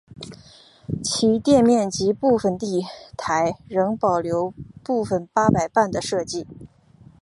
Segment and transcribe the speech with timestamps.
[1.03, 2.83] 其店面及部份地
[3.15, 4.51] 台仍保留
[4.83, 6.47] 部份八佰伴的设计。